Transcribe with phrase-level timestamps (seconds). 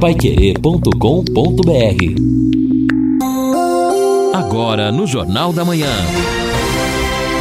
[0.00, 0.94] paiquerê.com.br
[4.32, 5.90] Agora no Jornal da Manhã.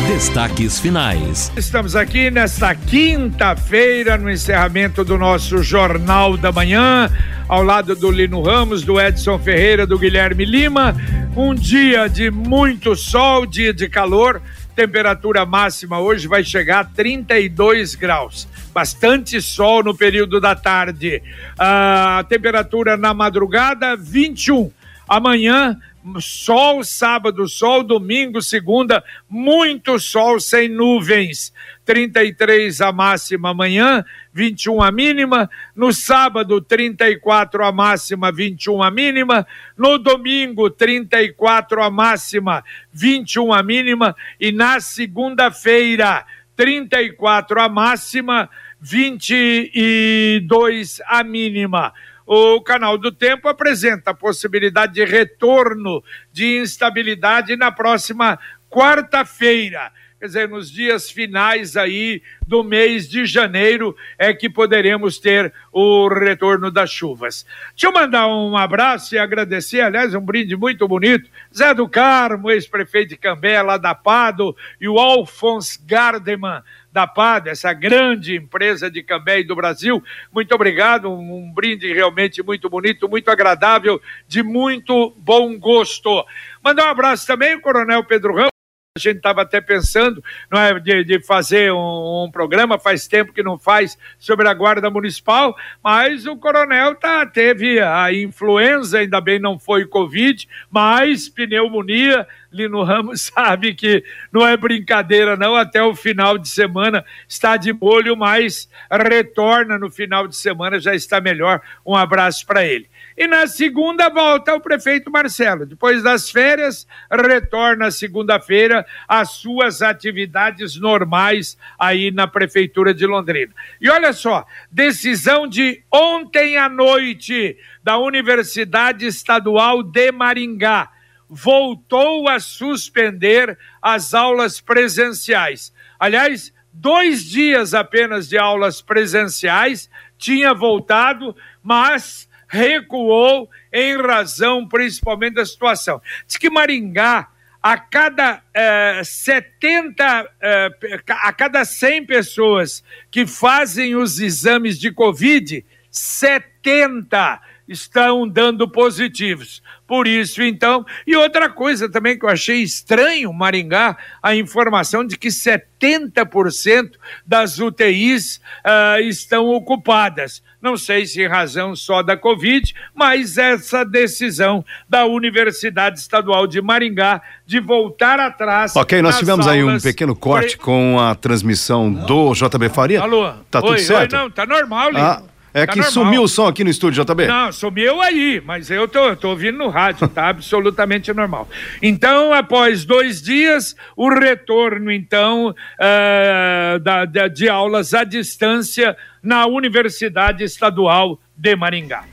[0.08, 1.52] Destaques finais.
[1.56, 7.12] Estamos aqui nesta quinta-feira, no encerramento do nosso Jornal da Manhã,
[7.48, 10.96] ao lado do Lino Ramos, do Edson Ferreira, do Guilherme Lima.
[11.36, 14.42] Um dia de muito sol, dia de calor.
[14.78, 18.48] Temperatura máxima hoje vai chegar a 32 graus.
[18.72, 21.20] Bastante sol no período da tarde.
[21.58, 24.72] A temperatura na madrugada, 21.
[25.10, 25.76] Amanhã,
[26.20, 31.54] sol, sábado, sol, domingo, segunda, muito sol sem nuvens.
[31.86, 35.48] 33 a máxima amanhã, 21 a mínima.
[35.76, 39.48] No sábado, 34 a máxima, 21 a mínima.
[39.78, 44.14] No domingo, 34 a máxima, 21 a mínima.
[44.40, 46.24] E na segunda-feira,
[46.56, 48.50] 34 a máxima,
[48.82, 51.92] 22 a mínima
[52.28, 58.38] o canal do tempo apresenta a possibilidade de retorno de instabilidade na próxima
[58.70, 59.94] quarta-feira.
[60.20, 66.08] Quer dizer, nos dias finais aí do mês de janeiro é que poderemos ter o
[66.08, 67.46] retorno das chuvas.
[67.70, 71.30] Deixa eu mandar um abraço e agradecer, aliás, um brinde muito bonito.
[71.56, 77.50] Zé do Carmo, ex-prefeito de Cambé, lá da Pado, e o Alphonse Gardeman, da PAD,
[77.50, 80.04] essa grande empresa de Cambé do Brasil.
[80.34, 86.26] Muito obrigado, um, um brinde realmente muito bonito, muito agradável, de muito bom gosto.
[86.64, 88.57] Mandar um abraço também ao Coronel Pedro Ramos
[88.98, 93.32] a gente estava até pensando não é, de, de fazer um, um, programa, faz tempo
[93.32, 99.22] que não faz, sobre a Guarda Municipal, mas o coronel tá, teve a influenza, ainda
[99.22, 102.28] bem não foi Covid, mas pneumonia.
[102.52, 105.56] Lino Ramos sabe que não é brincadeira, não.
[105.56, 110.94] Até o final de semana está de molho, mas retorna no final de semana, já
[110.96, 111.62] está melhor.
[111.86, 112.88] Um abraço para ele.
[113.18, 115.66] E na segunda volta o prefeito Marcelo.
[115.66, 123.52] Depois das férias, retorna segunda-feira às suas atividades normais aí na Prefeitura de Londrina.
[123.82, 130.92] E olha só, decisão de ontem à noite da Universidade Estadual de Maringá
[131.30, 135.74] voltou a suspender as aulas presenciais.
[136.00, 145.46] Aliás, dois dias apenas de aulas presenciais tinha voltado, mas recuou em razão principalmente da
[145.46, 146.02] situação.
[146.26, 147.30] Diz que Maringá,
[147.62, 150.70] a cada eh, 70, eh,
[151.10, 159.62] a cada 100 pessoas que fazem os exames de Covid, 70 estão dando positivos.
[159.88, 165.18] Por isso, então, e outra coisa também que eu achei estranho, Maringá, a informação de
[165.18, 166.92] que 70%
[167.26, 170.44] das UTIs uh, ah, estão ocupadas.
[170.62, 176.62] Não sei se em razão só da Covid, mas essa decisão da Universidade Estadual de
[176.62, 178.76] Maringá de voltar atrás.
[178.76, 183.02] Ok, nós tivemos aí um pequeno corte com a transmissão do JB Faria.
[183.02, 183.32] Alô?
[183.50, 184.14] Tá tudo oi, certo?
[184.14, 185.00] Oi, não, tá normal, Lino.
[185.00, 185.37] Ah.
[185.58, 185.92] É tá que normal.
[185.92, 187.26] sumiu o som aqui no estúdio, JB.
[187.26, 191.50] Não, sumiu aí, mas eu tô, tô ouvindo no rádio, tá absolutamente normal.
[191.82, 199.48] Então, após dois dias, o retorno, então, uh, da, da, de aulas à distância na
[199.48, 202.04] Universidade Estadual de Maringá.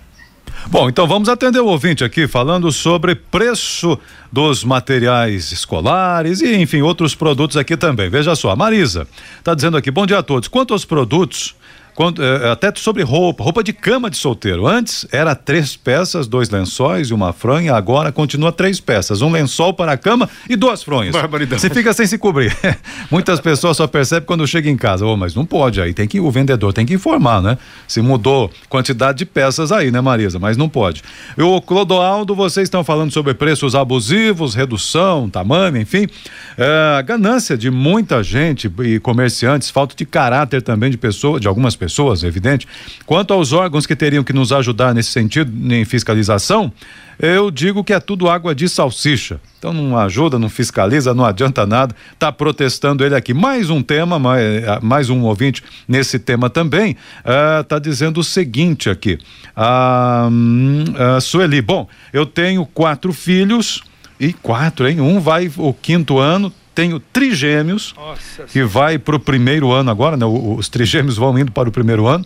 [0.68, 3.98] Bom, então vamos atender o ouvinte aqui falando sobre preço
[4.32, 8.08] dos materiais escolares e, enfim, outros produtos aqui também.
[8.08, 9.06] Veja só, a Marisa
[9.38, 10.48] está dizendo aqui: bom dia a todos.
[10.48, 11.54] Quanto aos produtos
[11.94, 14.66] quando, é, até sobre roupa, roupa de cama de solteiro.
[14.66, 19.72] Antes era três peças, dois lençóis e uma fronha, agora continua três peças, um lençol
[19.72, 21.12] para a cama e duas fronhas.
[21.12, 21.60] Barbaridade.
[21.60, 22.54] Você fica sem se cobrir.
[23.10, 26.18] Muitas pessoas só percebem quando chega em casa, oh, mas não pode, aí tem que
[26.18, 27.56] o vendedor tem que informar, né?
[27.86, 30.38] Se mudou quantidade de peças aí, né, Marisa?
[30.38, 31.02] Mas não pode.
[31.38, 36.08] E o Clodoaldo, vocês estão falando sobre preços abusivos, redução, tamanho, enfim,
[36.58, 41.76] é, ganância de muita gente e comerciantes, falta de caráter também de pessoas, de algumas
[41.76, 42.66] pessoas pessoas, é evidente.
[43.04, 46.72] Quanto aos órgãos que teriam que nos ajudar nesse sentido, em fiscalização,
[47.18, 49.38] eu digo que é tudo água de salsicha.
[49.58, 51.94] Então não ajuda, não fiscaliza, não adianta nada.
[52.18, 53.34] Tá protestando ele aqui.
[53.34, 58.24] Mais um tema, mais, eh, mais um ouvinte nesse tema também, uh, tá dizendo o
[58.24, 59.18] seguinte aqui.
[59.56, 63.82] Uh, uh, Sueli, bom, eu tenho quatro filhos
[64.18, 65.00] e quatro, hein?
[65.00, 70.16] Um vai o quinto ano, tenho trigêmeos, Nossa que vai para o primeiro ano agora,
[70.16, 70.26] né?
[70.26, 72.24] Os trigêmeos vão indo para o primeiro ano.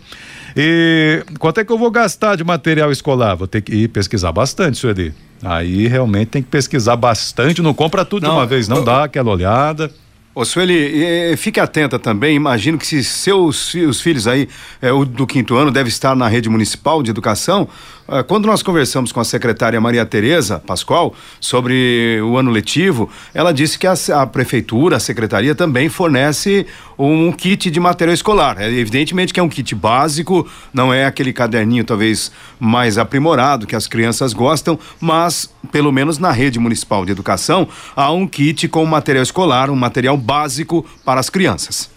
[0.55, 3.35] E quanto é que eu vou gastar de material escolar?
[3.35, 5.13] Vou ter que ir pesquisar bastante, Sueli.
[5.43, 8.83] Aí realmente tem que pesquisar bastante, não compra tudo não, de uma vez, não eu,
[8.83, 9.91] dá aquela olhada.
[10.39, 12.33] Ô, Sueli, fique atenta também.
[12.33, 14.47] Imagino que se seus os filhos aí
[14.81, 17.67] eh, o do quinto ano deve estar na rede municipal de educação.
[18.07, 23.51] Eh, quando nós conversamos com a secretária Maria Tereza Pascoal sobre o ano letivo, ela
[23.51, 26.65] disse que a, a prefeitura, a secretaria também fornece
[26.99, 28.59] um kit de material escolar.
[28.59, 33.75] É, evidentemente que é um kit básico, não é aquele caderninho talvez mais aprimorado que
[33.75, 38.85] as crianças gostam, mas pelo menos na rede municipal de educação há um kit com
[38.85, 41.89] material escolar, um material básico para as crianças.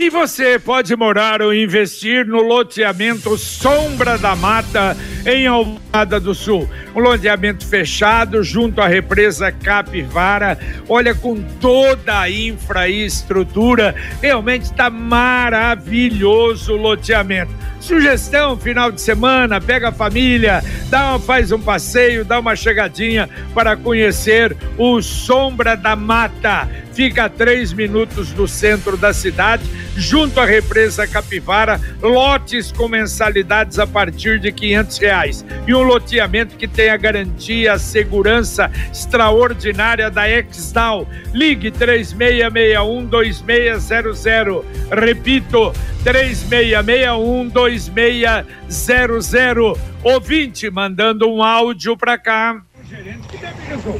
[0.00, 6.66] E você pode morar ou investir no loteamento Sombra da Mata, em Alvorada do Sul.
[6.96, 10.58] Um loteamento fechado junto à represa Capivara.
[10.88, 17.52] Olha, com toda a infraestrutura, realmente está maravilhoso o loteamento.
[17.78, 23.28] Sugestão, final de semana, pega a família, dá uma, faz um passeio, dá uma chegadinha
[23.54, 26.66] para conhecer o Sombra da Mata.
[27.00, 29.64] Fica a três minutos do centro da cidade
[29.96, 36.58] junto à represa Capivara, lotes com mensalidades a partir de quinhentos reais e um loteamento
[36.58, 41.08] que tem a garantia, a segurança extraordinária da Exdal.
[41.32, 44.62] Ligue três meia meia um dois meia zero zero.
[44.90, 45.72] Repito,
[46.04, 49.74] três meia meia um dois meia zero zero.
[50.02, 52.62] Ouvinte mandando um áudio para cá.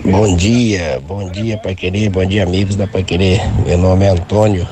[0.04, 3.40] Bom dia, bom dia Pai Querer, bom dia amigos da Pai Querer.
[3.64, 4.66] Meu nome é Antônio.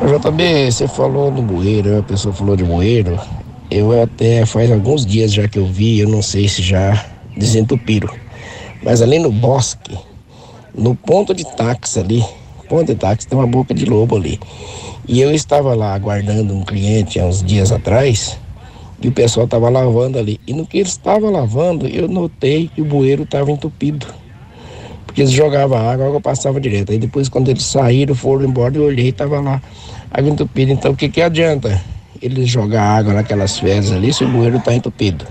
[0.00, 3.16] JB, você falou do bueiro, a pessoa falou de bueiro.
[3.70, 7.06] Eu até faz alguns dias já que eu vi, eu não sei se já
[7.36, 8.12] desentupiram.
[8.82, 9.96] Mas ali no bosque,
[10.76, 12.24] no ponto de táxi ali,
[12.68, 14.40] ponto de táxi tem uma boca de lobo ali.
[15.06, 18.36] E eu estava lá aguardando um cliente há uns dias atrás
[19.04, 20.40] e o pessoal estava lavando ali.
[20.46, 24.06] E no que eles estavam lavando, eu notei que o bueiro estava entupido.
[25.04, 26.90] Porque eles jogavam água, a água passava direto.
[26.90, 29.60] Aí depois, quando eles saíram, foram embora, eu olhei e estava lá
[30.10, 30.72] água entupida.
[30.72, 31.78] Então, o que, que adianta
[32.22, 35.26] eles jogar água naquelas fezes ali se o bueiro está entupido?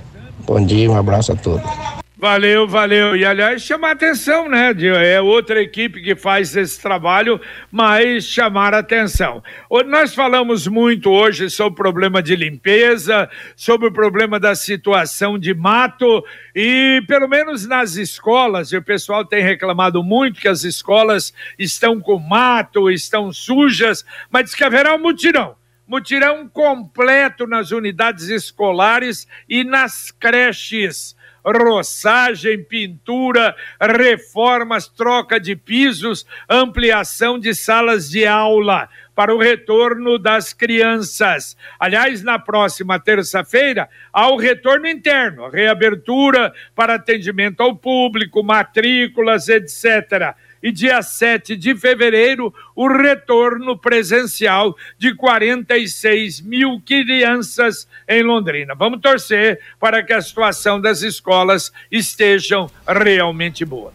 [0.46, 2.03] Bom dia, um abraço a todos.
[2.24, 3.18] Valeu, valeu.
[3.18, 4.74] E aliás, chamar atenção, né?
[5.06, 7.38] É outra equipe que faz esse trabalho,
[7.70, 9.44] mas chamar atenção.
[9.88, 15.54] Nós falamos muito hoje sobre o problema de limpeza, sobre o problema da situação de
[15.54, 16.24] mato,
[16.56, 22.18] e pelo menos nas escolas, o pessoal tem reclamado muito que as escolas estão com
[22.18, 29.66] mato, estão sujas, mas diz que haverá um mutirão mutirão completo nas unidades escolares e
[29.66, 39.38] nas creches roçagem, pintura, reformas, troca de pisos, ampliação de salas de aula para o
[39.38, 41.56] retorno das crianças.
[41.80, 50.36] Aliás, na próxima terça-feira, há o retorno interno, reabertura para atendimento ao público, matrículas, etc
[50.64, 58.74] e dia 7 de fevereiro, o retorno presencial de 46 mil crianças em Londrina.
[58.74, 63.94] Vamos torcer para que a situação das escolas estejam realmente boas.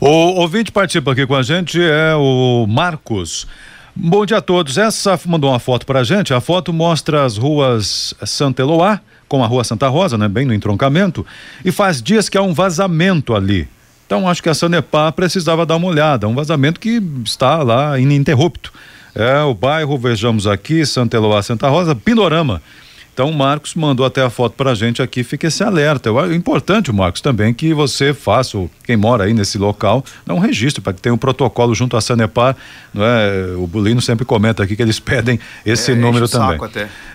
[0.00, 3.46] O ouvinte participa aqui com a gente é o Marcos.
[3.94, 4.78] Bom dia a todos.
[4.78, 6.34] Essa mandou uma foto para a gente.
[6.34, 10.52] A foto mostra as ruas Santa Eloá com a rua Santa Rosa, né, bem no
[10.52, 11.24] entroncamento,
[11.64, 13.68] e faz dias que há um vazamento ali.
[14.10, 18.72] Então acho que a Sanepar precisava dar uma olhada, um vazamento que está lá ininterrupto.
[19.14, 22.60] É o bairro, vejamos aqui, Santa Eloá, Santa Rosa, Pinorama.
[23.20, 26.08] Então o Marcos mandou até a foto para a gente aqui, fica esse alerta.
[26.08, 30.80] É importante, Marcos, também que você faça, quem mora aí nesse local, dá um registro
[30.80, 32.56] para que tenha um protocolo junto à Sanepar.
[32.94, 33.54] Não é?
[33.58, 36.58] O Bulino sempre comenta aqui que eles pedem esse é, número também.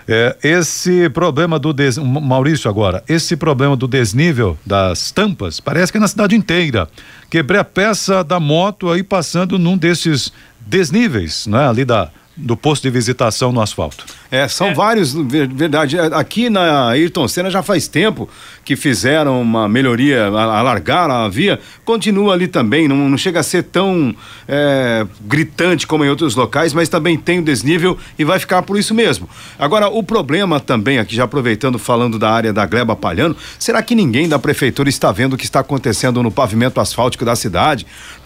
[0.07, 1.97] É, esse problema do des...
[1.97, 6.87] Maurício agora, esse problema do desnível das tampas, parece que é na cidade inteira.
[7.31, 10.31] Quebrei a peça da moto aí passando num desses
[10.67, 11.67] desníveis, não é?
[11.67, 14.05] Ali da do posto de visitação no asfalto.
[14.29, 14.73] É, são é.
[14.73, 15.97] vários, verdade.
[15.97, 18.27] É, aqui na Ayrton Senna já faz tempo
[18.65, 23.63] que fizeram uma melhoria, alargaram a via, continua ali também, não, não chega a ser
[23.63, 24.13] tão
[24.47, 28.77] é, gritante como em outros locais, mas também tem o desnível e vai ficar por
[28.77, 29.29] isso mesmo.
[29.57, 33.95] Agora, o problema também, aqui já aproveitando, falando da área da Gleba Palhano, será que
[33.95, 37.85] ninguém da prefeitura está vendo o que está acontecendo no pavimento asfáltico da cidade?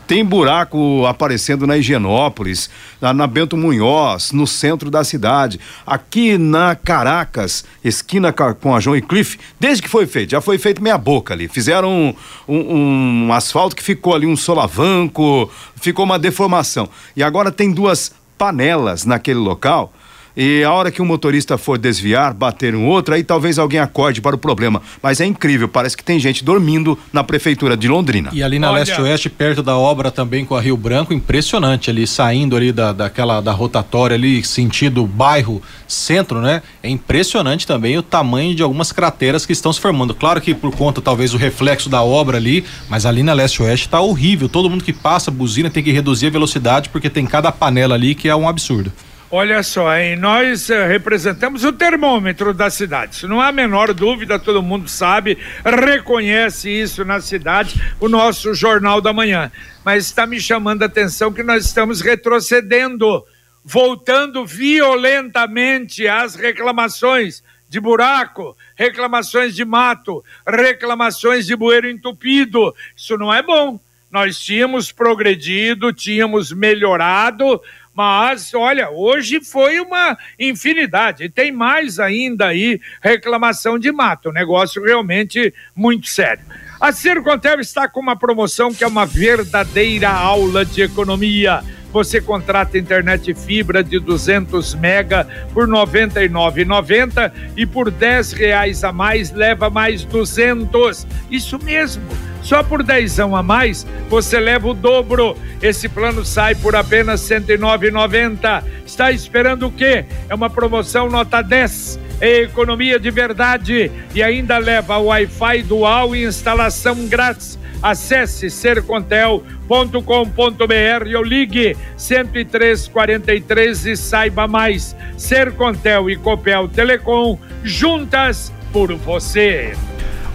[0.10, 2.68] Tem buraco aparecendo na Higienópolis,
[3.00, 5.60] na, na, Bento Munhoz, no centro da cidade.
[5.86, 10.58] Aqui na Caracas, esquina com a João e Cliff, desde que foi feito, já foi
[10.58, 11.48] feito meia boca ali.
[11.48, 12.16] Fizeram um,
[12.48, 16.90] um, um asfalto que ficou ali um solavanco, ficou uma deformação.
[17.16, 19.94] E agora tem duas panelas naquele local
[20.36, 24.22] e a hora que um motorista for desviar, bater um outro, aí talvez alguém acorde
[24.22, 24.82] para o problema.
[25.02, 28.30] Mas é incrível, parece que tem gente dormindo na prefeitura de Londrina.
[28.34, 32.56] E ali na leste-oeste, perto da obra também com a Rio Branco, impressionante ali, saindo
[32.56, 36.62] ali da, daquela da rotatória ali, sentido bairro centro, né?
[36.84, 40.14] É impressionante também o tamanho de algumas crateras que estão se formando.
[40.14, 44.00] Claro que por conta talvez o reflexo da obra ali, mas ali na leste-oeste tá
[44.00, 44.48] horrível.
[44.48, 48.14] Todo mundo que passa buzina tem que reduzir a velocidade porque tem cada panela ali
[48.14, 48.92] que é um absurdo.
[49.32, 50.16] Olha só, hein?
[50.16, 53.14] nós eh, representamos o termômetro da cidade.
[53.14, 58.56] Isso não há a menor dúvida, todo mundo sabe, reconhece isso na cidade, o nosso
[58.56, 59.52] Jornal da Manhã.
[59.86, 63.24] Mas está me chamando a atenção que nós estamos retrocedendo,
[63.64, 72.74] voltando violentamente às reclamações de buraco, reclamações de mato, reclamações de bueiro entupido.
[72.96, 73.80] Isso não é bom.
[74.12, 77.62] Nós tínhamos progredido, tínhamos melhorado,
[78.00, 81.26] mas, olha, hoje foi uma infinidade.
[81.26, 84.30] E tem mais ainda aí reclamação de mato.
[84.30, 86.42] Um negócio realmente muito sério.
[86.80, 91.62] A Circontel está com uma promoção que é uma verdadeira aula de economia.
[91.92, 98.94] Você contrata internet fibra de 200 mega por R$ 99,90 e por 10 reais a
[98.94, 101.06] mais leva mais 200.
[101.30, 102.29] Isso mesmo.
[102.42, 105.36] Só por dezão a mais, você leva o dobro.
[105.62, 108.64] Esse plano sai por apenas R$ 109,90.
[108.86, 110.06] Está esperando o quê?
[110.30, 112.00] É uma promoção nota 10.
[112.22, 117.58] É economia de verdade e ainda leva Wi-Fi dual e instalação grátis.
[117.82, 124.96] Acesse sercontel.com.br ou ligue 10343 e saiba mais.
[125.18, 129.74] Sercontel e Copel Telecom juntas por você.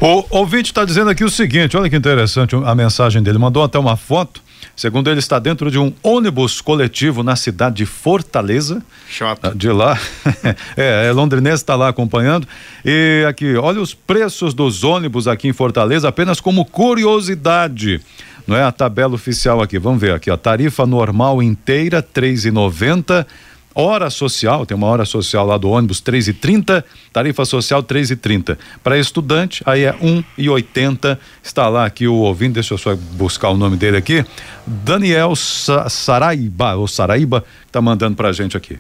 [0.05, 3.39] O ouvinte está dizendo aqui o seguinte: olha que interessante a mensagem dele.
[3.39, 4.43] Mandou até uma foto.
[4.77, 8.83] Segundo ele, está dentro de um ônibus coletivo na cidade de Fortaleza.
[9.09, 9.55] Chato.
[9.55, 9.99] De lá.
[10.77, 12.47] é, é londrinense está lá acompanhando.
[12.85, 17.99] E aqui, olha os preços dos ônibus aqui em Fortaleza, apenas como curiosidade.
[18.47, 19.79] Não é a tabela oficial aqui.
[19.79, 23.27] Vamos ver aqui, a tarifa normal inteira, três e noventa
[23.75, 28.13] Hora social, tem uma hora social lá do ônibus, 3 e 30 tarifa social 3
[28.13, 32.75] e 30 Para estudante, aí é 1 e 80 Está lá aqui o ouvinte, deixa
[32.75, 34.25] eu só buscar o nome dele aqui.
[34.67, 38.79] Daniel Sa Saraiba, ou Saraiba, está mandando para a gente aqui.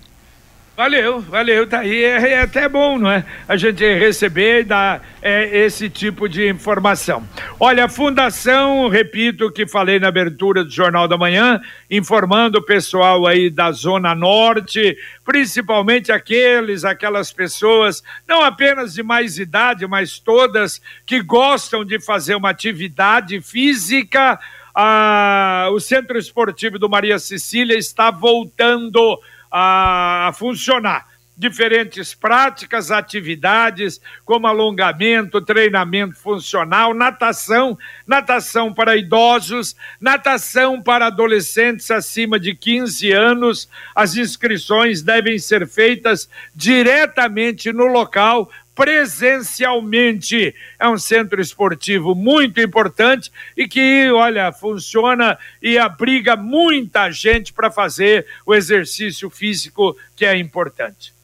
[0.76, 2.02] Valeu, valeu, tá aí.
[2.02, 3.24] É, é, até bom, não é?
[3.46, 7.22] A gente receber e dar é, esse tipo de informação.
[7.60, 12.64] Olha, a Fundação, repito o que falei na abertura do Jornal da Manhã, informando o
[12.64, 20.18] pessoal aí da Zona Norte, principalmente aqueles, aquelas pessoas, não apenas de mais idade, mas
[20.18, 24.40] todas que gostam de fazer uma atividade física.
[24.74, 29.20] Ah, o Centro Esportivo do Maria Cecília está voltando
[29.56, 31.06] a funcionar.
[31.36, 42.38] Diferentes práticas, atividades, como alongamento, treinamento funcional, natação, natação para idosos, natação para adolescentes acima
[42.38, 43.68] de 15 anos.
[43.94, 50.54] As inscrições devem ser feitas diretamente no local presencialmente.
[50.78, 57.70] É um centro esportivo muito importante e que, olha, funciona e abriga muita gente para
[57.70, 61.14] fazer o exercício físico que é importante.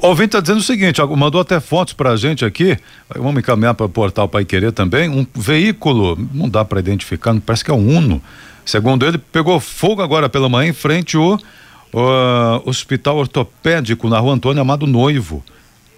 [0.00, 2.78] O ouvinte está dizendo o seguinte, mandou até fotos para a gente aqui,
[3.16, 7.64] vamos encaminhar para o portal Pai Querer também, um veículo, não dá para identificar, parece
[7.64, 8.22] que é um Uno,
[8.64, 14.34] segundo ele, pegou fogo agora pela manhã em frente ao uh, Hospital Ortopédico na rua
[14.34, 15.44] Antônio Amado Noivo.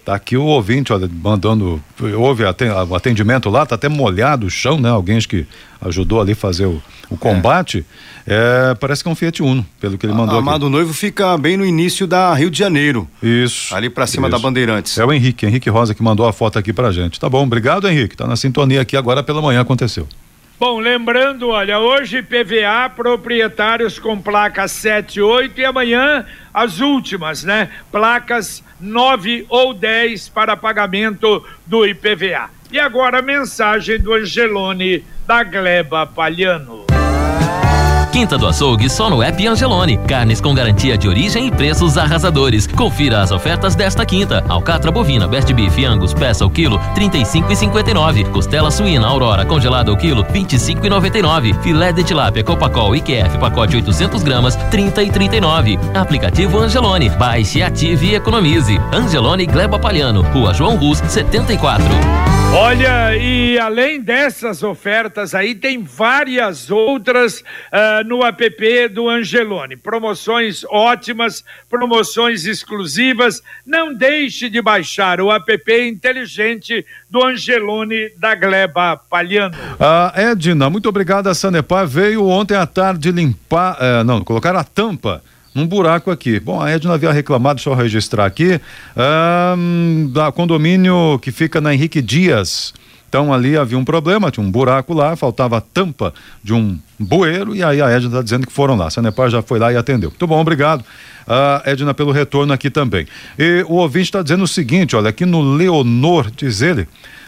[0.03, 1.81] Tá aqui o ouvinte, olha, mandando.
[2.17, 4.89] Houve o atendimento lá, tá até molhado o chão, né?
[4.89, 5.45] Alguém que
[5.79, 7.85] ajudou ali fazer o, o combate.
[8.25, 8.71] É.
[8.71, 10.37] É, parece que é um Fiat Uno, pelo que ele mandou.
[10.37, 10.71] Amado aqui.
[10.71, 13.07] Noivo fica bem no início da Rio de Janeiro.
[13.21, 13.75] Isso.
[13.75, 14.37] Ali para cima isso.
[14.37, 14.97] da Bandeirantes.
[14.97, 17.19] É o Henrique, Henrique Rosa que mandou a foto aqui pra gente.
[17.19, 18.15] Tá bom, obrigado, Henrique.
[18.17, 20.07] Tá na sintonia aqui agora pela manhã aconteceu.
[20.61, 27.43] Bom, lembrando, olha, hoje PVA, proprietários com placas 7 e 8 e amanhã as últimas,
[27.43, 27.71] né?
[27.91, 32.51] Placas 9 ou 10 para pagamento do IPVA.
[32.71, 36.90] E agora a mensagem do Angelone da Gleba Palhano.
[38.11, 39.97] Quinta do Açougue só no app Angelone.
[40.05, 42.67] Carnes com garantia de origem e preços arrasadores.
[42.67, 44.43] Confira as ofertas desta quinta.
[44.49, 48.29] Alcatra bovina, best beef, angus, peça o quilo, 35,59.
[48.31, 51.61] Costela suína Aurora congelada o quilo, 25,99.
[51.61, 55.79] Filé de tilápia Copacol IQF pacote 800 gramas, 30,39.
[55.95, 57.09] Aplicativo Angelone.
[57.11, 58.77] Baixe, ative e economize.
[58.91, 61.85] Angelone Gleba Palhano, Rua João Rus, 74.
[62.53, 69.75] Olha, e além dessas ofertas aí, tem várias outras uh, no app do Angelone.
[69.77, 73.41] Promoções ótimas, promoções exclusivas.
[73.65, 79.55] Não deixe de baixar o app inteligente do Angelone da Gleba Palhano.
[79.79, 81.27] Ah, Edna, muito obrigado.
[81.27, 85.21] A Sanepar veio ontem à tarde limpar, eh, não, colocar a tampa
[85.53, 86.39] num buraco aqui.
[86.39, 88.59] Bom, a Edna havia reclamado, deixa eu registrar aqui,
[89.57, 92.73] um, da condomínio que fica na Henrique Dias.
[93.11, 97.53] Então ali havia um problema, tinha um buraco lá, faltava a tampa de um bueiro
[97.53, 98.87] e aí a Edna está dizendo que foram lá.
[98.87, 100.09] A Sanepar já foi lá e atendeu.
[100.11, 100.79] Muito bom, obrigado.
[100.79, 103.05] Uh, Edna pelo retorno aqui também.
[103.37, 106.87] E o ouvinte está dizendo o seguinte, olha, aqui no Leonor, diz ele,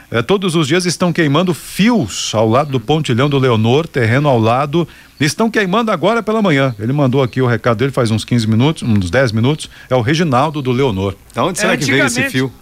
[0.09, 4.39] é, todos os dias estão queimando fios ao lado do pontilhão do Leonor, terreno ao
[4.39, 4.87] lado.
[5.19, 6.73] Estão queimando agora pela manhã.
[6.79, 9.69] Ele mandou aqui o recado dele faz uns 15 minutos, uns 10 minutos.
[9.89, 11.13] É o Reginaldo do Leonor.
[11.33, 12.53] Da onde será é, que veio esse fio?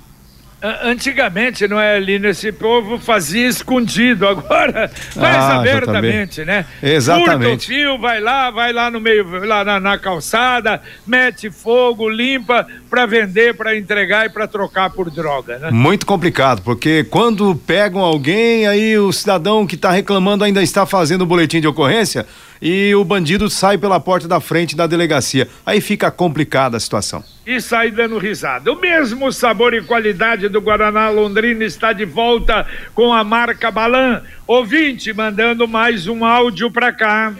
[0.83, 2.27] Antigamente, não é, Lino?
[2.27, 6.67] Esse povo fazia escondido, agora faz ah, abertamente, né?
[6.83, 7.49] Exatamente.
[7.49, 12.07] Curta o fio, vai lá, vai lá no meio, lá na, na calçada, mete fogo,
[12.07, 15.71] limpa para vender, para entregar e para trocar por droga, né?
[15.71, 21.23] Muito complicado, porque quando pegam alguém, aí o cidadão que está reclamando ainda está fazendo
[21.23, 22.27] o boletim de ocorrência
[22.61, 25.47] e o bandido sai pela porta da frente da delegacia.
[25.65, 27.23] Aí fica complicada a situação.
[27.45, 28.71] E sai dando risada.
[28.71, 34.21] O mesmo sabor e qualidade do Guaraná Londrina está de volta com a marca Balan.
[34.45, 37.33] Ouvinte mandando mais um áudio para cá.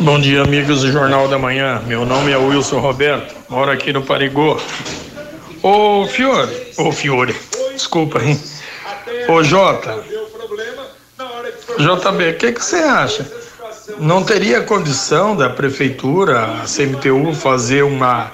[0.00, 1.80] Bom dia, amigos do Jornal da Manhã.
[1.86, 4.60] Meu nome é Wilson Roberto, moro aqui no Parigô.
[5.62, 7.34] Ô Fiore, ô Fiore,
[7.72, 8.38] desculpa, hein?
[9.28, 10.02] Ô Jota,
[11.78, 13.44] JB, o que você acha?
[13.98, 18.30] não teria condição da prefeitura, a CMTU, fazer uma.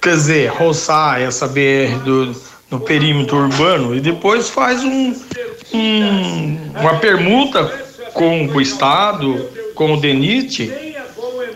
[0.00, 2.34] Quer dizer, roçar essa BR do,
[2.70, 5.14] no perímetro urbano e depois faz um,
[5.72, 7.64] um, uma permuta
[8.12, 10.72] com o Estado, com o DENIT.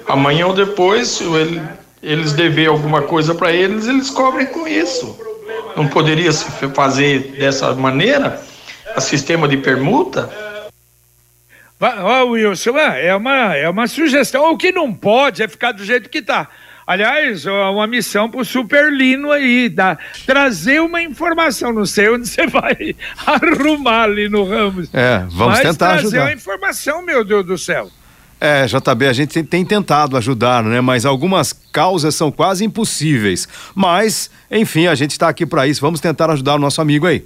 [0.09, 1.63] Amanhã ou depois, ele,
[2.03, 5.19] eles dever alguma coisa para eles, eles cobrem com isso.
[5.77, 8.41] Não poderia se fazer dessa maneira?
[8.95, 10.31] A sistema de permuta?
[11.81, 14.53] Ó, oh, Wilson, é uma, é uma sugestão.
[14.53, 16.49] O que não pode é ficar do jeito que está.
[16.87, 19.97] Aliás, uma missão para o Superlino aí, dá,
[20.27, 21.73] trazer uma informação.
[21.73, 22.95] Não sei onde você vai
[23.27, 24.89] arrumar ali no Ramos.
[24.93, 26.23] É, vamos mas tentar trazer ajudar.
[26.25, 27.91] uma informação, meu Deus do céu.
[28.45, 30.81] É, JB, a gente tem tentado ajudar, né?
[30.81, 33.47] Mas algumas causas são quase impossíveis.
[33.73, 35.81] Mas, enfim, a gente está aqui para isso.
[35.81, 37.25] Vamos tentar ajudar o nosso amigo aí.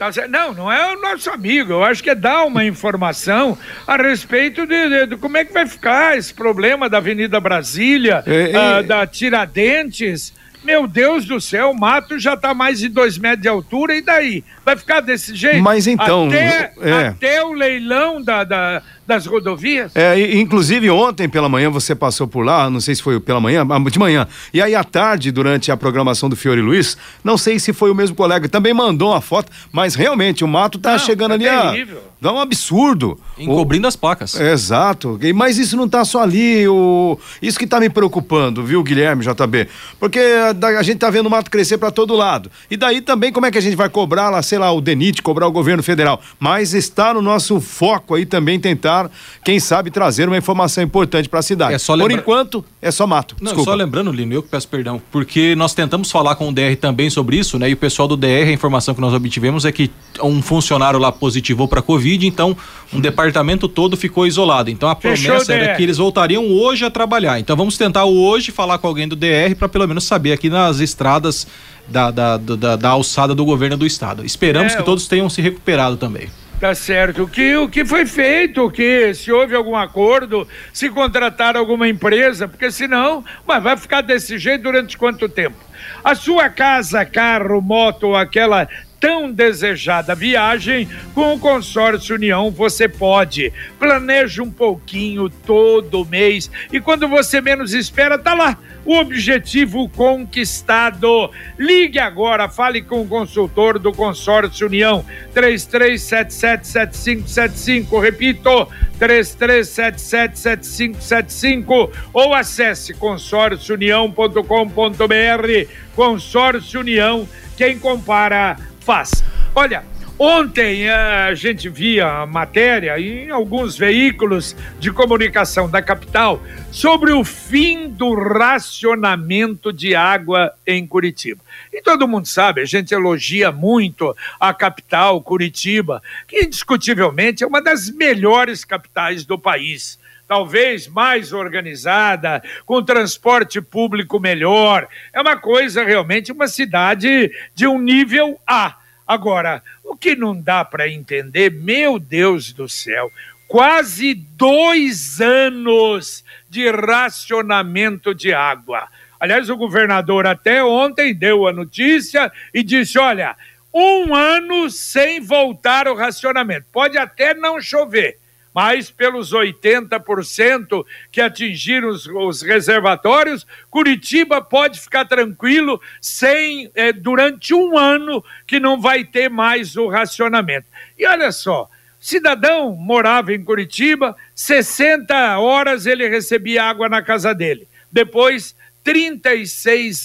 [0.00, 1.74] Tá não, não é o nosso amigo.
[1.74, 5.52] Eu acho que é dar uma informação a respeito de, de, de como é que
[5.52, 8.82] vai ficar esse problema da Avenida Brasília, é, é...
[8.82, 10.32] da Tiradentes.
[10.64, 14.00] Meu Deus do céu, o mato já está mais de dois metros de altura, e
[14.00, 14.42] daí?
[14.64, 15.62] Vai ficar desse jeito?
[15.62, 16.28] Mas então.
[16.28, 17.06] Até, é.
[17.08, 19.90] até o leilão da, da, das rodovias?
[19.94, 23.66] É, inclusive ontem pela manhã você passou por lá, não sei se foi pela manhã,
[23.90, 24.26] de manhã.
[24.54, 27.94] E aí à tarde, durante a programação do Fiore Luiz, não sei se foi o
[27.94, 31.44] mesmo colega, também mandou uma foto, mas realmente o mato tá não, chegando tá ali
[31.44, 32.02] terrível.
[32.06, 32.10] a.
[32.20, 33.18] Dá um absurdo.
[33.38, 33.88] Encobrindo o...
[33.88, 34.38] as placas.
[34.38, 35.18] Exato.
[35.34, 36.68] Mas isso não tá só ali.
[36.68, 37.18] O...
[37.40, 39.68] Isso que tá me preocupando, viu, Guilherme JB?
[39.98, 42.50] Porque a gente tá vendo o mato crescer para todo lado.
[42.70, 45.22] E daí também, como é que a gente vai cobrar lá, sei lá, o DENIT,
[45.22, 46.20] cobrar o governo federal?
[46.38, 48.99] Mas está no nosso foco aí também tentar
[49.44, 51.74] quem sabe, trazer uma informação importante para a cidade.
[51.74, 52.14] É só lembra...
[52.14, 53.36] Por enquanto, é só mato.
[53.40, 53.70] Não, Desculpa.
[53.70, 57.08] só lembrando, Lino, eu que peço perdão, porque nós tentamos falar com o DR também
[57.08, 57.70] sobre isso, né?
[57.70, 59.90] E o pessoal do DR, a informação que nós obtivemos é que
[60.22, 62.56] um funcionário lá positivou para Covid, então
[62.92, 64.70] um departamento todo ficou isolado.
[64.70, 67.38] Então a promessa era que eles voltariam hoje a trabalhar.
[67.38, 70.80] Então vamos tentar hoje falar com alguém do DR para pelo menos saber aqui nas
[70.80, 71.46] estradas
[71.88, 74.24] da, da, da, da, alçada do governo do estado.
[74.24, 76.28] Esperamos é, que todos tenham se recuperado também.
[76.60, 77.22] Tá certo.
[77.22, 81.88] O que, o que foi feito, o que se houve algum acordo, se contratar alguma
[81.88, 85.56] empresa, porque senão, mas vai ficar desse jeito durante quanto tempo?
[86.04, 88.68] A sua casa, carro, moto, aquela
[89.00, 93.50] tão desejada viagem, com o consórcio União você pode.
[93.78, 101.30] Planeja um pouquinho todo mês e quando você menos espera, tá lá o objetivo conquistado.
[101.58, 115.70] Ligue agora, fale com o consultor do consórcio União 33777575, repito, 33777575 ou acesse consórciounião.com.br.
[115.94, 118.56] Consórcio União, quem compara
[118.90, 119.22] faz.
[119.54, 119.84] Olha,
[120.22, 127.24] Ontem a gente via a matéria em alguns veículos de comunicação da capital sobre o
[127.24, 131.40] fim do racionamento de água em Curitiba.
[131.72, 137.62] E todo mundo sabe, a gente elogia muito a capital, Curitiba, que indiscutivelmente é uma
[137.62, 139.98] das melhores capitais do país
[140.28, 144.86] talvez mais organizada, com transporte público melhor.
[145.12, 148.79] É uma coisa realmente uma cidade de um nível A.
[149.10, 153.10] Agora, o que não dá para entender, meu Deus do céu,
[153.48, 158.86] quase dois anos de racionamento de água.
[159.18, 163.34] Aliás, o governador até ontem deu a notícia e disse: olha,
[163.74, 166.66] um ano sem voltar o racionamento.
[166.70, 168.16] Pode até não chover,
[168.54, 177.54] mas pelos 80% que atingiram os, os, reservatórios, Curitiba pode ficar tranquilo sem é, durante
[177.54, 180.66] um ano que não vai ter mais o racionamento.
[180.98, 187.68] E olha só, cidadão morava em Curitiba, 60 horas ele recebia água na casa dele.
[187.92, 190.04] Depois, 36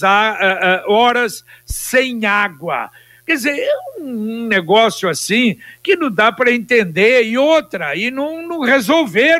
[0.86, 2.90] horas sem água.
[3.26, 7.24] Quer dizer, é um negócio assim que não dá para entender.
[7.24, 8.60] E outra, e não, não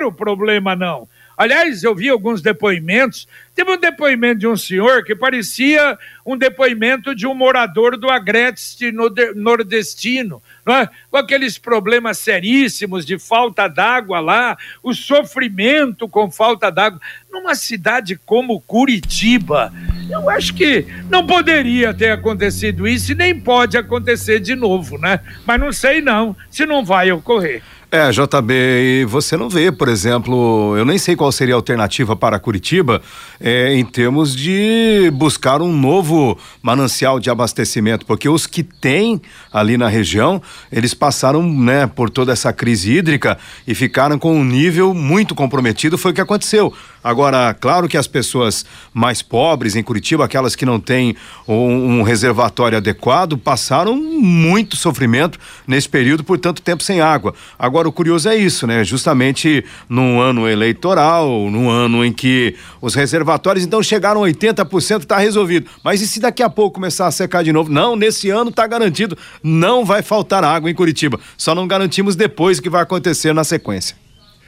[0.09, 1.09] o problema, não.
[1.37, 3.29] Aliás, eu vi alguns depoimentos.
[3.55, 8.90] Teve um depoimento de um senhor que parecia um depoimento de um morador do Agreste
[9.35, 10.88] nordestino, é?
[11.11, 17.01] com aqueles problemas seríssimos de falta d'água lá, o sofrimento com falta d'água.
[17.31, 19.72] Numa cidade como Curitiba,
[20.11, 25.20] eu acho que não poderia ter acontecido isso e nem pode acontecer de novo, né?
[25.44, 27.62] Mas não sei não se não vai ocorrer.
[27.88, 32.16] É, JB, e você não vê, por exemplo, eu nem sei qual seria a alternativa
[32.16, 33.01] para Curitiba
[33.40, 39.22] é, em termos de buscar um novo manancial de abastecimento, porque os que tem
[39.53, 44.44] ali na região, eles passaram né, por toda essa crise hídrica e ficaram com um
[44.44, 46.75] nível muito comprometido, foi o que aconteceu.
[47.07, 51.14] Agora, claro que as pessoas mais pobres em Curitiba, aquelas que não têm
[51.46, 57.33] um, um reservatório adequado, passaram muito sofrimento nesse período por tanto tempo sem água.
[57.57, 58.85] Agora, o curioso é isso, né?
[58.85, 65.19] Justamente num ano eleitoral, num ano em que os reservatórios então chegaram a 80%, está
[65.19, 65.69] resolvido.
[65.85, 67.71] Mas e se daqui a pouco começar a secar de novo?
[67.71, 71.21] Não, nesse ano está garantido, não vai faltar água em Curitiba.
[71.37, 73.97] Só não garantimos depois o que vai acontecer na sequência.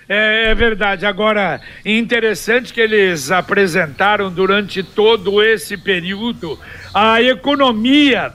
[0.09, 1.05] É, é, verdade.
[1.05, 6.59] Agora, interessante que eles apresentaram durante todo esse período
[6.95, 8.33] a economia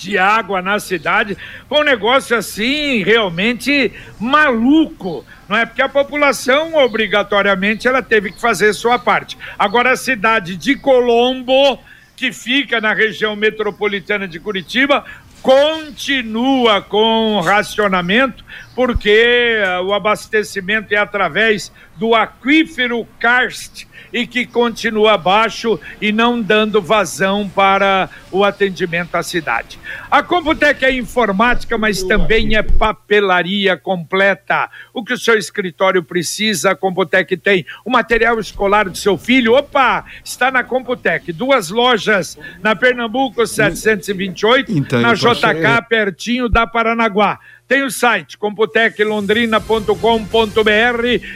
[0.00, 1.36] de água na cidade.
[1.70, 5.66] Um negócio assim realmente maluco, não é?
[5.66, 9.36] Porque a população obrigatoriamente ela teve que fazer sua parte.
[9.58, 11.78] Agora a cidade de Colombo,
[12.16, 15.04] que fica na região metropolitana de Curitiba,
[15.42, 25.16] continua com racionamento, porque uh, o abastecimento é através do aquífero karst e que continua
[25.16, 29.78] baixo e não dando vazão para o atendimento à cidade.
[30.10, 34.70] A Computec é informática, mas também é papelaria completa.
[34.92, 37.64] O que o seu escritório precisa, a Computec tem.
[37.84, 41.32] O material escolar do seu filho, opa, está na Computec.
[41.32, 47.38] Duas lojas na Pernambuco 728, então, na JK, pertinho da Paranaguá.
[47.70, 49.94] Tem o site computeclondrina.com.br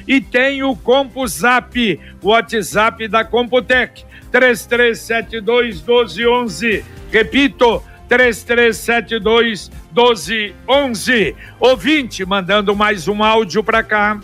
[0.08, 6.84] e tem o CompuZap, o WhatsApp da Computec, 3372 1211.
[7.12, 11.36] Repito, 3372 1211.
[11.60, 14.18] Ouvinte, mandando mais um áudio para cá.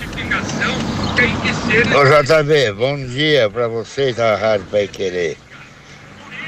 [0.00, 0.74] Notificação
[1.14, 1.86] tem que ser.
[1.94, 5.36] Ô JB, bom dia para vocês da Rádio Pai Querer.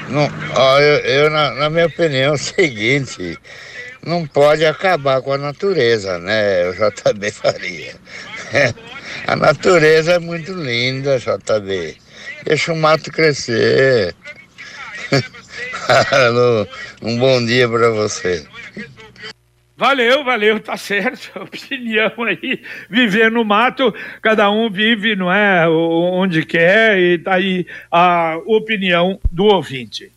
[0.09, 3.39] Não, ó, eu, eu na, na minha opinião, é o seguinte
[4.05, 6.71] não pode acabar com a natureza, né?
[6.71, 7.95] JB Faria.
[9.27, 11.97] a natureza é muito linda, JB.
[12.43, 14.15] Deixa o mato crescer.
[17.01, 18.45] um bom dia para você.
[19.77, 21.31] Valeu, valeu, tá certo.
[21.41, 27.67] Opinião aí, viver no mato, cada um vive, não é, onde quer, e tá aí
[27.91, 30.14] a opinião do ouvinte.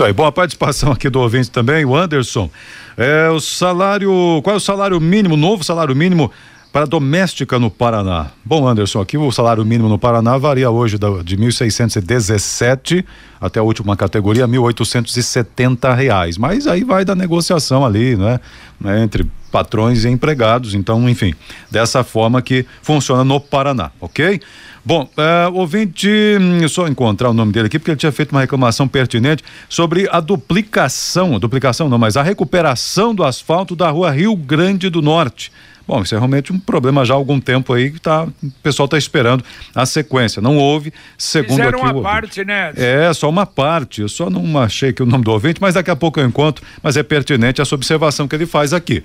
[0.00, 2.48] Isso aí, boa participação aqui do ouvinte também, o Anderson.
[2.96, 6.32] É, o salário, qual é o salário mínimo, novo salário mínimo
[6.72, 8.28] para doméstica no Paraná?
[8.42, 13.04] Bom, Anderson, aqui o salário mínimo no Paraná varia hoje de 1.617
[13.38, 16.38] até a última categoria, 1.870 reais.
[16.38, 18.40] Mas aí vai da negociação ali, né?
[18.80, 19.02] né?
[19.02, 20.72] Entre patrões e empregados.
[20.72, 21.34] Então, enfim,
[21.70, 24.40] dessa forma que funciona no Paraná, ok?
[24.84, 26.08] Bom, uh, ouvinte,
[26.40, 30.08] hum, só encontrar o nome dele aqui, porque ele tinha feito uma reclamação pertinente sobre
[30.10, 35.02] a duplicação, a duplicação não, mas a recuperação do asfalto da rua Rio Grande do
[35.02, 35.52] Norte.
[35.90, 38.84] Bom, isso é realmente um problema já há algum tempo aí que tá, o pessoal
[38.84, 40.40] está esperando a sequência.
[40.40, 41.92] Não houve, segundo Fizeram aqui.
[41.92, 42.72] uma parte, né?
[42.76, 44.02] É, só uma parte.
[44.02, 46.64] Eu só não achei que o nome do ouvinte, mas daqui a pouco eu encontro,
[46.80, 49.02] mas é pertinente essa observação que ele faz aqui.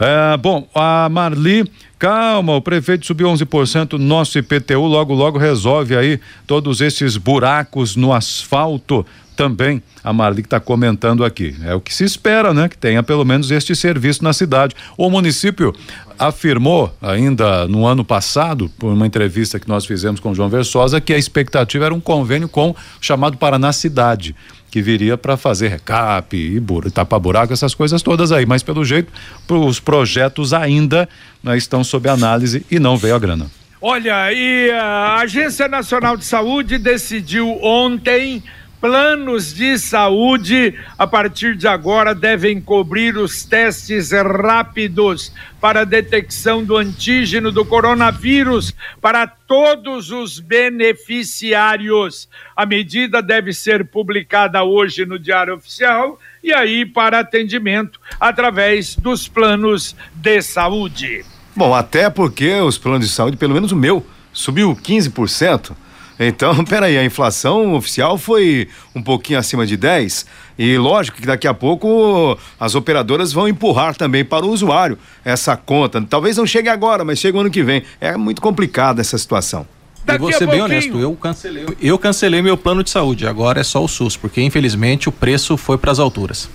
[0.00, 6.20] É, bom, a Marli Calma, o prefeito subiu 11%, nosso IPTU logo logo resolve aí
[6.46, 11.56] todos esses buracos no asfalto também a Marli está comentando aqui.
[11.64, 12.68] É o que se espera, né?
[12.68, 14.76] Que tenha pelo menos este serviço na cidade.
[14.98, 15.74] O município
[16.18, 21.00] afirmou ainda no ano passado, por uma entrevista que nós fizemos com o João Versosa,
[21.00, 24.36] que a expectativa era um convênio com o chamado Paraná Cidade
[24.74, 28.44] que viria para fazer recap e bura, tapar buraco, essas coisas todas aí.
[28.44, 29.12] Mas pelo jeito,
[29.48, 31.08] os projetos ainda
[31.40, 33.46] né, estão sob análise e não veio a grana.
[33.80, 38.42] Olha, e a Agência Nacional de Saúde decidiu ontem
[38.84, 46.76] planos de saúde, a partir de agora, devem cobrir os testes rápidos para detecção do
[46.76, 52.28] antígeno do coronavírus para todos os beneficiários.
[52.54, 59.26] A medida deve ser publicada hoje no Diário Oficial e aí para atendimento através dos
[59.26, 61.24] planos de saúde.
[61.56, 65.74] Bom, até porque os planos de saúde, pelo menos o meu, subiu 15%.
[66.18, 70.26] Então, peraí, a inflação oficial foi um pouquinho acima de 10
[70.58, 75.56] e lógico que daqui a pouco as operadoras vão empurrar também para o usuário essa
[75.56, 76.00] conta.
[76.02, 77.82] Talvez não chegue agora, mas chega o ano que vem.
[78.00, 79.66] É muito complicada essa situação.
[80.04, 83.60] Daqui eu vou ser bem honesto, eu cancelei, eu cancelei meu plano de saúde, agora
[83.60, 86.50] é só o SUS, porque infelizmente o preço foi para as alturas.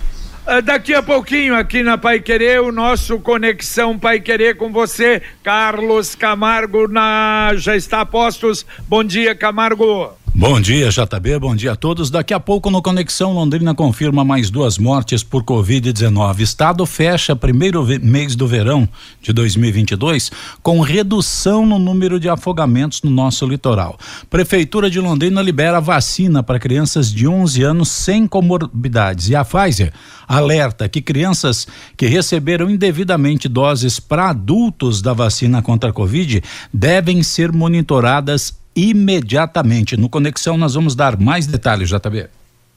[0.51, 5.21] Ah, daqui a pouquinho, aqui na Pai Querer, o nosso Conexão Pai Querer com você,
[5.43, 7.51] Carlos Camargo, na...
[7.55, 8.65] já está a postos.
[8.87, 10.11] Bom dia, Camargo.
[10.33, 11.39] Bom dia, JB.
[11.39, 12.11] Bom dia a todos.
[12.11, 16.39] Daqui a pouco no Conexão Londrina confirma mais duas mortes por Covid-19.
[16.39, 18.87] Estado fecha primeiro mês do verão
[19.21, 23.97] de 2022 com redução no número de afogamentos no nosso litoral.
[24.29, 29.91] Prefeitura de Londrina libera vacina para crianças de 11 anos sem comorbidades e a Pfizer
[30.27, 37.23] alerta que crianças que receberam indevidamente doses para adultos da vacina contra a Covid devem
[37.23, 39.97] ser monitoradas imediatamente.
[39.97, 42.27] No Conexão nós vamos dar mais detalhes, JB.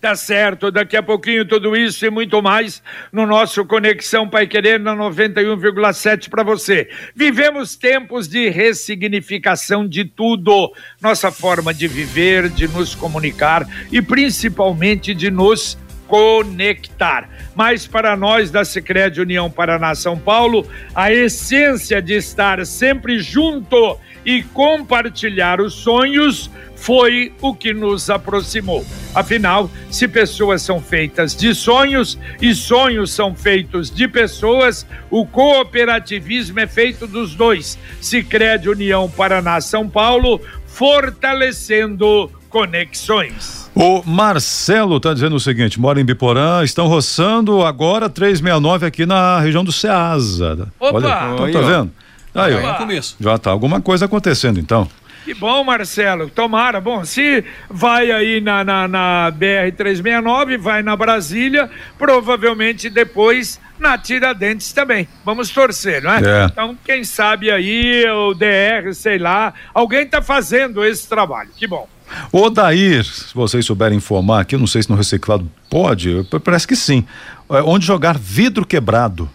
[0.03, 4.81] Tá certo, daqui a pouquinho tudo isso e muito mais no nosso Conexão Pai Querer
[4.81, 6.91] na 91,7 para você.
[7.15, 15.15] Vivemos tempos de ressignificação de tudo, nossa forma de viver, de nos comunicar e principalmente
[15.15, 15.79] de nos
[16.09, 17.31] conectar.
[17.55, 23.97] Mas para nós da Sicredi União Paraná São Paulo, a essência de estar sempre junto
[24.25, 26.51] e compartilhar os sonhos
[26.83, 28.85] foi o que nos aproximou.
[29.15, 36.59] Afinal, se pessoas são feitas de sonhos e sonhos são feitos de pessoas, o cooperativismo
[36.59, 37.79] é feito dos dois.
[38.01, 43.71] Sicredi União Paraná São Paulo, fortalecendo conexões.
[43.75, 49.41] O Marcelo está dizendo o seguinte: mora em Biporã, estão roçando agora 369 aqui na
[49.41, 50.69] região do Ceasa.
[50.79, 50.97] Opa!
[50.97, 51.93] Olha, então, tá vendo?
[52.35, 52.75] Aí, ó.
[52.75, 53.17] começo.
[53.21, 54.89] Já tá alguma coisa acontecendo então.
[55.25, 56.29] Que bom, Marcelo.
[56.29, 56.81] Tomara.
[56.81, 64.73] Bom, se vai aí na, na, na BR-369, vai na Brasília, provavelmente depois na Tiradentes
[64.73, 65.07] também.
[65.25, 66.19] Vamos torcer, não é?
[66.19, 66.45] é?
[66.47, 71.51] Então, quem sabe aí, o DR, sei lá, alguém está fazendo esse trabalho.
[71.57, 71.89] Que bom.
[72.31, 76.67] O Dair, se vocês souberem informar aqui, eu não sei se no reciclado pode, parece
[76.67, 77.07] que sim.
[77.49, 79.31] É, onde jogar vidro quebrado.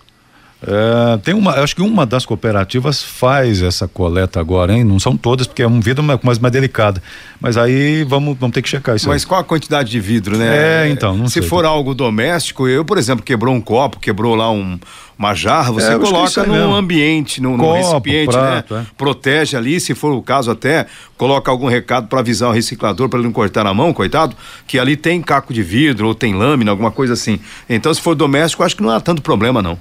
[0.59, 4.83] É, tem uma, acho que uma das cooperativas faz essa coleta agora, hein?
[4.83, 6.99] Não são todas, porque é um vidro mais, mais delicado.
[7.39, 9.07] Mas aí vamos, vamos ter que checar isso.
[9.07, 9.27] Mas aí.
[9.27, 10.85] qual a quantidade de vidro, né?
[10.85, 11.27] É, então.
[11.27, 11.43] Se sei.
[11.43, 14.79] for algo doméstico, eu, por exemplo, quebrou um copo, quebrou lá um,
[15.17, 16.73] uma jarra, você é, coloca no mesmo.
[16.73, 18.41] ambiente, no, Copo, no recipiente, né?
[18.41, 18.85] prato, né?
[18.89, 18.95] É.
[18.97, 23.19] Protege ali, se for o caso até, coloca algum recado para avisar o reciclador para
[23.19, 26.71] ele não cortar na mão, coitado, que ali tem caco de vidro ou tem lâmina,
[26.71, 27.39] alguma coisa assim.
[27.69, 29.77] Então, se for doméstico, acho que não há tanto problema, não.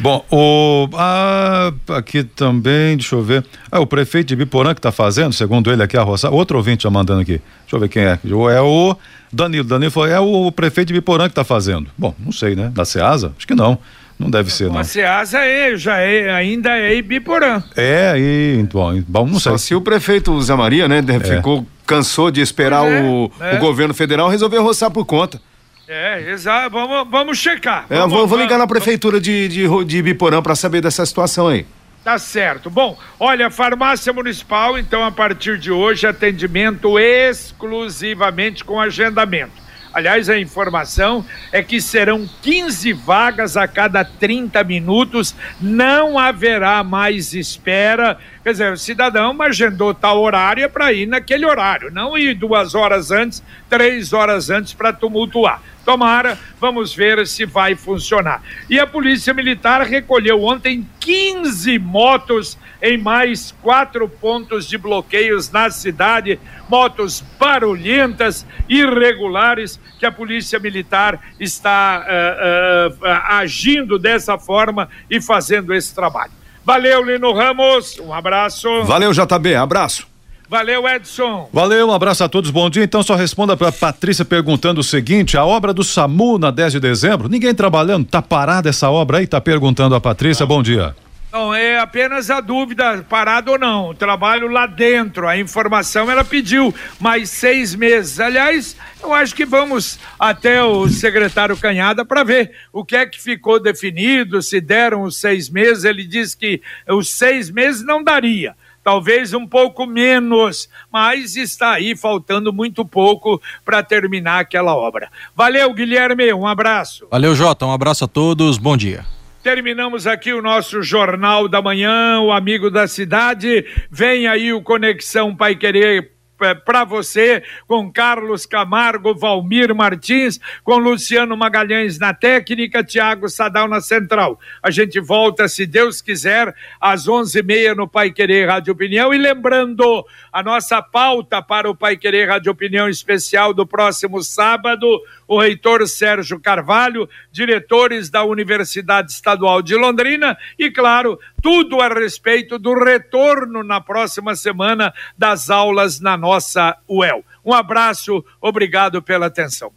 [0.00, 3.44] Bom, o, ah, aqui também, deixa eu ver.
[3.70, 6.30] É o prefeito de Biporã que está fazendo, segundo ele aqui, a Roça.
[6.30, 7.40] Outro ouvinte já mandando aqui.
[7.62, 8.18] Deixa eu ver quem é.
[8.54, 8.96] É o
[9.32, 9.64] Danilo.
[9.64, 11.88] Danilo falou, é o prefeito de Biporã que está fazendo.
[11.98, 12.70] Bom, não sei, né?
[12.72, 13.32] Da Ceasa?
[13.36, 13.78] Acho que não.
[14.18, 14.78] Não deve ser, não.
[14.78, 17.62] A Ceasa é, já é, ainda é Ibiporã.
[17.76, 19.52] É, e, bom, bom não sei.
[19.52, 21.36] Só se o prefeito Zé Maria, né, é.
[21.36, 23.56] ficou, cansou de esperar é, o, é.
[23.56, 25.40] o governo federal, resolveu roçar por conta.
[25.88, 26.68] É, exato.
[26.70, 27.86] Vamos, vamos checar.
[27.88, 31.48] É, vamos, vou, vou ligar na prefeitura de, de, de Ibiporã para saber dessa situação
[31.48, 31.66] aí.
[32.04, 32.68] Tá certo.
[32.68, 39.68] Bom, olha, farmácia municipal, então a partir de hoje, atendimento exclusivamente com agendamento.
[39.92, 47.32] Aliás, a informação é que serão 15 vagas a cada 30 minutos, não haverá mais
[47.32, 48.18] espera.
[48.44, 52.74] Quer dizer, o cidadão agendou tal horário é para ir naquele horário, não ir duas
[52.74, 58.42] horas antes, três horas antes para tumultuar Tomara, vamos ver se vai funcionar.
[58.68, 65.70] E a Polícia Militar recolheu ontem 15 motos em mais quatro pontos de bloqueios na
[65.70, 73.06] cidade, motos barulhentas, irregulares, que a Polícia Militar está uh, uh,
[73.38, 76.32] agindo dessa forma e fazendo esse trabalho.
[76.66, 78.84] Valeu, Lino Ramos, um abraço.
[78.84, 80.06] Valeu, JB, abraço.
[80.48, 81.46] Valeu, Edson.
[81.52, 82.82] Valeu, um abraço a todos, bom dia.
[82.82, 86.80] Então só responda para Patrícia perguntando o seguinte: a obra do SAMU na 10 de
[86.80, 89.26] dezembro, ninguém trabalhando, tá parada essa obra aí?
[89.26, 90.96] Tá perguntando a Patrícia, bom dia.
[91.30, 93.94] Não, é apenas a dúvida, parado ou não.
[93.94, 95.28] Trabalho lá dentro.
[95.28, 98.18] A informação ela pediu mais seis meses.
[98.18, 103.20] Aliás, eu acho que vamos até o secretário Canhada para ver o que é que
[103.20, 105.84] ficou definido, se deram os seis meses.
[105.84, 108.56] Ele disse que os seis meses não daria
[108.88, 115.10] talvez um pouco menos, mas está aí faltando muito pouco para terminar aquela obra.
[115.36, 117.06] Valeu, Guilherme, um abraço.
[117.10, 119.04] Valeu, Jota, um abraço a todos, bom dia.
[119.42, 123.66] Terminamos aqui o nosso Jornal da Manhã, o Amigo da Cidade.
[123.90, 126.17] Vem aí o Conexão Pai Querer
[126.64, 133.80] para você, com Carlos Camargo, Valmir Martins, com Luciano Magalhães na técnica, Tiago Sadal na
[133.80, 134.38] central.
[134.62, 139.12] A gente volta, se Deus quiser, às onze e meia no Pai Querer Rádio Opinião.
[139.12, 144.86] E lembrando, a nossa pauta para o Pai Querer Rádio Opinião especial do próximo sábado,
[145.26, 152.58] o reitor Sérgio Carvalho, diretores da Universidade Estadual de Londrina e, claro, tudo a respeito
[152.58, 157.24] do retorno na próxima semana das aulas na nossa UEL.
[157.44, 159.70] Um abraço, obrigado pela atenção.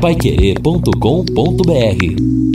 [0.00, 2.47] Paiquerê.com.br